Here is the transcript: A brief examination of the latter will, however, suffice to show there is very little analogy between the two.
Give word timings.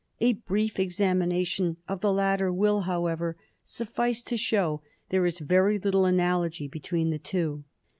A 0.19 0.33
brief 0.33 0.79
examination 0.79 1.77
of 1.87 2.01
the 2.01 2.11
latter 2.11 2.51
will, 2.51 2.81
however, 2.89 3.37
suffice 3.63 4.23
to 4.23 4.35
show 4.35 4.81
there 5.09 5.27
is 5.27 5.37
very 5.37 5.77
little 5.77 6.05
analogy 6.05 6.67
between 6.67 7.11
the 7.11 7.19
two. 7.19 7.65